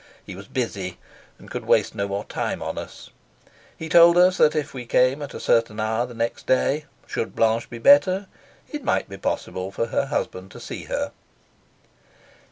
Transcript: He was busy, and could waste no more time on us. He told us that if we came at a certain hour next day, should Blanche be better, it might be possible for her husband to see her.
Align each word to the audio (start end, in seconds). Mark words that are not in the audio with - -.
He 0.25 0.33
was 0.33 0.47
busy, 0.47 0.97
and 1.37 1.51
could 1.51 1.65
waste 1.65 1.93
no 1.93 2.07
more 2.07 2.23
time 2.23 2.59
on 2.63 2.75
us. 2.79 3.11
He 3.77 3.87
told 3.87 4.17
us 4.17 4.37
that 4.37 4.55
if 4.55 4.73
we 4.73 4.87
came 4.87 5.21
at 5.21 5.35
a 5.35 5.39
certain 5.39 5.79
hour 5.79 6.11
next 6.11 6.47
day, 6.47 6.85
should 7.05 7.35
Blanche 7.35 7.69
be 7.69 7.77
better, 7.77 8.25
it 8.71 8.83
might 8.83 9.07
be 9.09 9.17
possible 9.17 9.69
for 9.69 9.85
her 9.89 10.07
husband 10.07 10.49
to 10.53 10.59
see 10.59 10.85
her. 10.85 11.11